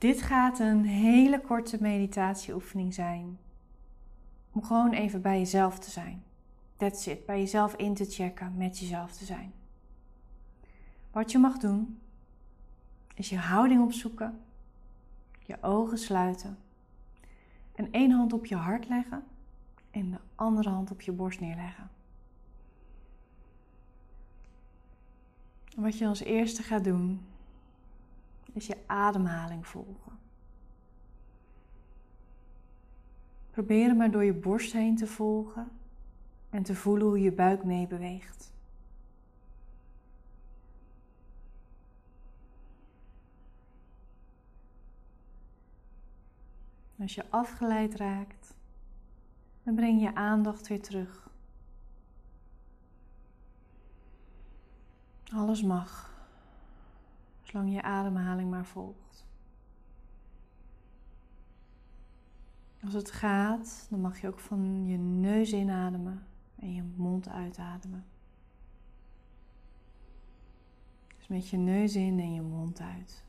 [0.00, 3.38] Dit gaat een hele korte meditatieoefening zijn.
[4.52, 6.22] Om gewoon even bij jezelf te zijn.
[6.76, 7.26] That's it.
[7.26, 9.52] Bij jezelf in te checken, met jezelf te zijn.
[11.10, 12.00] Wat je mag doen,
[13.14, 14.40] is je houding opzoeken,
[15.38, 16.58] je ogen sluiten
[17.74, 19.24] en één hand op je hart leggen
[19.90, 21.90] en de andere hand op je borst neerleggen.
[25.76, 27.20] wat je als eerste gaat doen,
[28.52, 30.18] is je ademhaling volgen.
[33.50, 35.70] Probeer maar door je borst heen te volgen
[36.50, 38.52] en te voelen hoe je buik meebeweegt.
[47.00, 48.54] Als je afgeleid raakt,
[49.62, 51.28] dan breng je aandacht weer terug.
[55.32, 56.09] Alles mag,
[57.50, 59.26] zolang je ademhaling maar volgt.
[62.82, 68.04] Als het gaat, dan mag je ook van je neus inademen en je mond uitademen.
[71.16, 73.24] Dus met je neus in en je mond uit.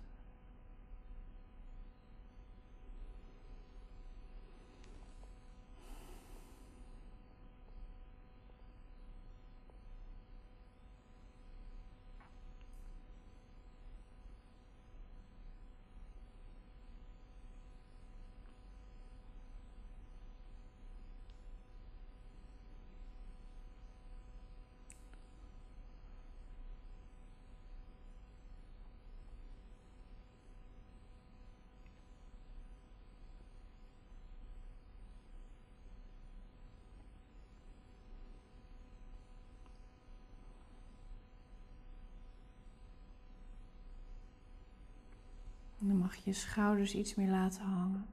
[46.11, 48.05] Mag je je schouders iets meer laten hangen.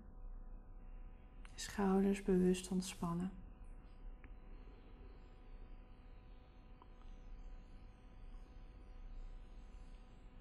[1.54, 3.30] Je schouders bewust ontspannen.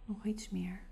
[0.06, 0.88] Nog iets meer.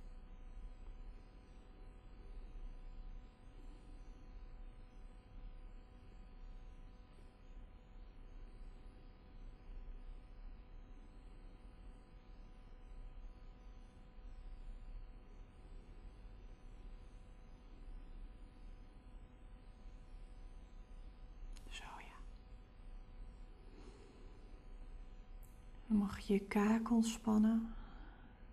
[25.87, 27.73] Dan mag je kaak ontspannen.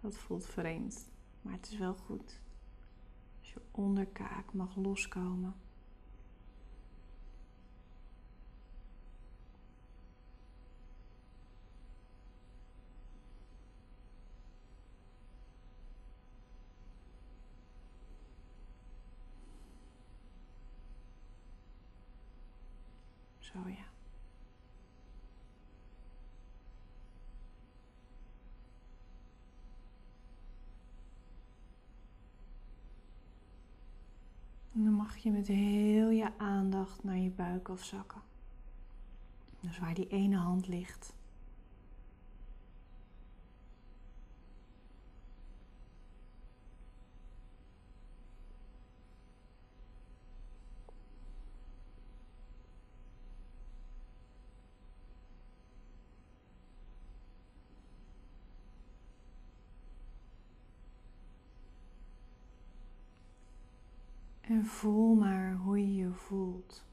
[0.00, 1.10] Dat voelt vreemd,
[1.42, 2.40] maar het is wel goed.
[3.40, 5.54] Als je onderkaak mag loskomen.
[23.38, 23.91] Zo ja.
[35.02, 38.20] Mag je met heel je aandacht naar je buik afzakken.
[39.60, 41.14] Dus waar die ene hand ligt.
[64.52, 66.84] En voel maar hoe je je voelt.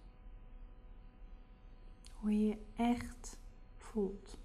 [2.14, 3.38] Hoe je je echt
[3.78, 4.38] voelt.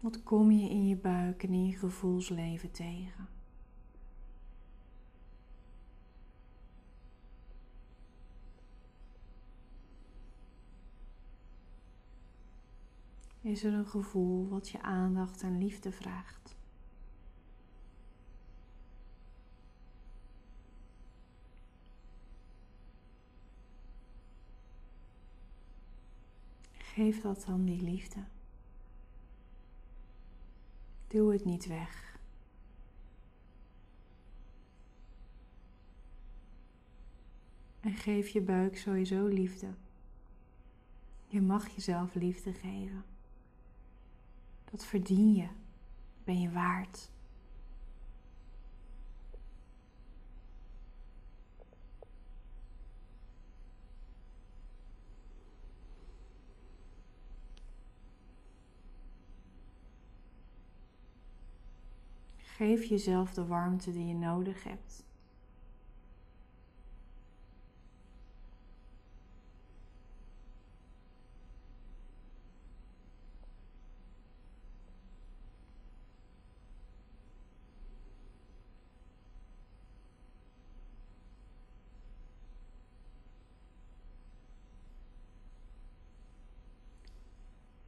[0.00, 3.28] Wat kom je in je buik en in je gevoelsleven tegen?
[13.40, 16.39] Is er een gevoel wat je aandacht en liefde vraagt?
[27.00, 28.24] Geef dat dan die liefde.
[31.08, 32.18] Doe het niet weg.
[37.80, 39.66] En geef je buik sowieso liefde.
[41.26, 43.04] Je mag jezelf liefde geven.
[44.70, 45.48] Dat verdien je.
[46.24, 47.10] Ben je waard.
[62.60, 65.04] Geef jezelf de warmte die je nodig hebt.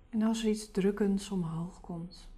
[0.08, 2.28] En als er iets drukkends omhoog komt,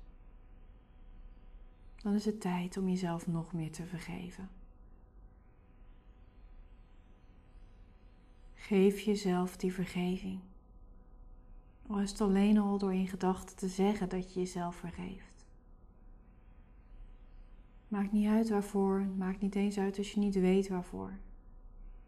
[2.05, 4.49] dan is het tijd om jezelf nog meer te vergeven.
[8.55, 10.41] Geef jezelf die vergeving.
[11.87, 15.47] Al is het alleen al door in gedachten te zeggen dat je jezelf vergeeft.
[17.89, 21.13] Maakt niet uit waarvoor, maakt niet eens uit als je niet weet waarvoor.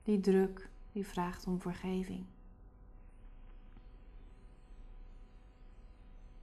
[0.02, 2.24] Die druk, die vraagt om vergeving.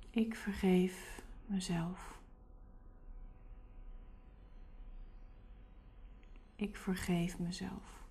[0.10, 2.22] Ik vergeef mezelf.
[6.64, 8.06] Ik vergeef mezelf.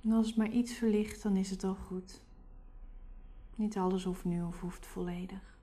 [0.00, 2.22] En als het maar iets verlicht, dan is het al goed.
[3.54, 5.58] Niet alles hoeft nu of hoeft volledig.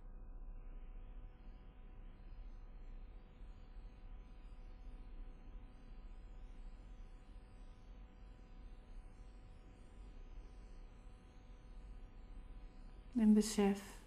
[13.15, 13.97] En besef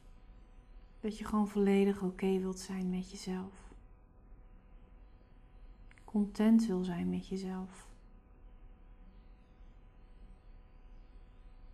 [1.00, 3.65] dat je gewoon volledig oké wilt zijn met jezelf.
[6.16, 7.88] Content wil zijn met jezelf.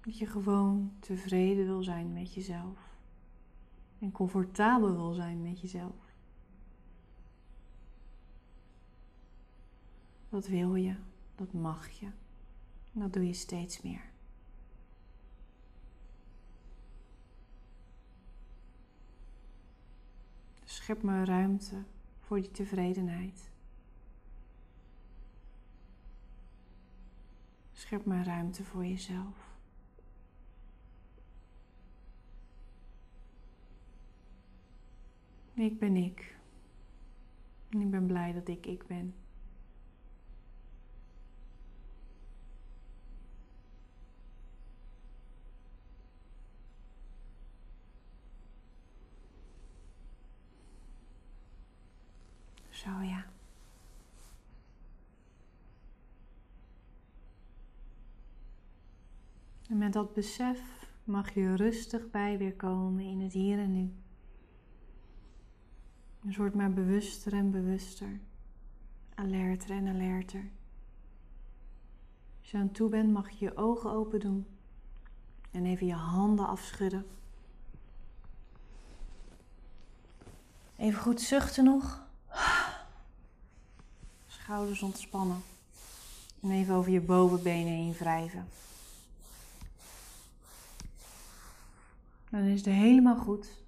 [0.00, 2.98] Dat je gewoon tevreden wil zijn met jezelf.
[3.98, 6.14] En comfortabel wil zijn met jezelf.
[10.28, 10.96] Dat wil je,
[11.34, 12.06] dat mag je.
[12.92, 14.10] En dat doe je steeds meer.
[20.64, 21.82] Schep maar ruimte
[22.20, 23.51] voor die tevredenheid.
[27.92, 29.36] Schep maar ruimte voor jezelf.
[35.54, 36.36] Ik ben ik.
[37.68, 39.14] En ik ben blij dat ik ik ben.
[52.70, 53.41] Zo ja.
[59.82, 60.60] Met dat besef
[61.04, 63.92] mag je rustig bij weer komen in het hier en nu.
[66.20, 68.20] Dus word maar bewuster en bewuster,
[69.14, 70.50] alerter en alerter.
[72.40, 74.46] Als je aan toe bent, mag je je ogen open doen
[75.50, 77.06] en even je handen afschudden.
[80.76, 82.06] Even goed zuchten nog
[84.26, 85.42] schouders ontspannen.
[86.40, 88.48] En even over je bovenbenen heen wrijven.
[92.32, 93.64] Dan is het helemaal goed.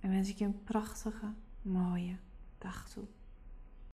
[0.00, 1.26] En wens ik je een prachtige,
[1.62, 2.16] mooie
[2.58, 3.04] dag toe.